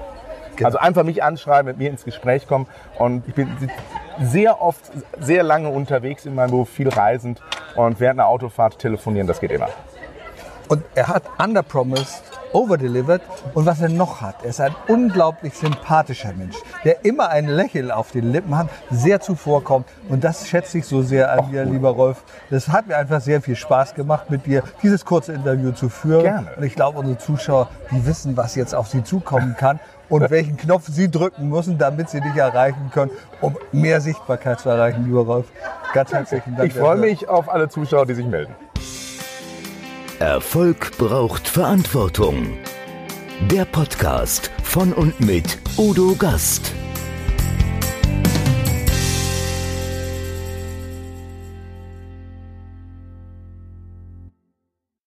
Genau. 0.56 0.66
Also 0.66 0.78
einfach 0.78 1.04
mich 1.04 1.22
anschreiben, 1.22 1.66
mit 1.66 1.78
mir 1.78 1.88
ins 1.90 2.04
Gespräch 2.04 2.48
kommen. 2.48 2.66
Und 2.98 3.26
ich 3.28 3.34
bin 3.34 3.48
sehr 4.20 4.60
oft, 4.60 4.80
sehr 5.20 5.42
lange 5.44 5.68
unterwegs 5.68 6.26
in 6.26 6.34
meinem 6.34 6.50
Beruf, 6.50 6.68
viel 6.68 6.88
reisend. 6.88 7.40
Und 7.76 8.00
während 8.00 8.18
einer 8.18 8.28
Autofahrt 8.28 8.78
telefonieren, 8.78 9.28
das 9.28 9.38
geht 9.40 9.52
immer. 9.52 9.68
Und 10.68 10.82
er 10.94 11.08
hat 11.08 11.22
underpromised, 11.38 12.22
overdelivered. 12.52 13.22
Und 13.54 13.66
was 13.66 13.80
er 13.80 13.88
noch 13.88 14.20
hat, 14.20 14.42
er 14.42 14.50
ist 14.50 14.60
ein 14.60 14.74
unglaublich 14.88 15.54
sympathischer 15.54 16.32
Mensch, 16.32 16.56
der 16.84 17.04
immer 17.04 17.28
ein 17.28 17.46
Lächeln 17.46 17.90
auf 17.90 18.10
den 18.10 18.32
Lippen 18.32 18.56
hat, 18.56 18.68
sehr 18.90 19.20
zuvorkommt. 19.20 19.86
Und 20.08 20.24
das 20.24 20.48
schätze 20.48 20.78
ich 20.78 20.86
so 20.86 21.02
sehr 21.02 21.32
an 21.32 21.50
dir, 21.50 21.64
lieber 21.64 21.90
Rolf. 21.90 22.22
Das 22.50 22.68
hat 22.68 22.86
mir 22.86 22.96
einfach 22.96 23.20
sehr 23.20 23.42
viel 23.42 23.56
Spaß 23.56 23.94
gemacht, 23.94 24.30
mit 24.30 24.46
dir 24.46 24.62
dieses 24.82 25.04
kurze 25.04 25.32
Interview 25.32 25.72
zu 25.72 25.88
führen. 25.88 26.22
Gerne. 26.22 26.48
Und 26.56 26.62
ich 26.62 26.74
glaube, 26.74 26.98
unsere 26.98 27.18
Zuschauer, 27.18 27.68
die 27.90 28.04
wissen, 28.06 28.36
was 28.36 28.54
jetzt 28.54 28.74
auf 28.74 28.88
sie 28.88 29.02
zukommen 29.04 29.56
kann 29.56 29.80
und 30.08 30.30
welchen 30.30 30.56
Knopf 30.56 30.84
sie 30.88 31.10
drücken 31.10 31.48
müssen, 31.48 31.78
damit 31.78 32.08
sie 32.10 32.20
dich 32.20 32.34
erreichen 32.36 32.90
können, 32.92 33.10
um 33.40 33.56
mehr 33.72 34.00
Sichtbarkeit 34.00 34.60
zu 34.60 34.68
erreichen, 34.68 35.04
lieber 35.04 35.20
Rolf. 35.20 35.46
Ganz 35.92 36.12
herzlichen 36.12 36.56
Dank. 36.56 36.68
Ich 36.68 36.78
freue 36.78 36.96
mich 36.96 37.28
auf 37.28 37.48
alle 37.48 37.68
Zuschauer, 37.68 38.06
die 38.06 38.14
sich 38.14 38.26
melden. 38.26 38.54
Erfolg 40.20 40.98
braucht 40.98 41.46
Verantwortung. 41.46 42.58
Der 43.52 43.64
Podcast 43.64 44.50
von 44.64 44.92
und 44.92 45.20
mit 45.20 45.58
Udo 45.76 46.16
Gast. 46.16 46.72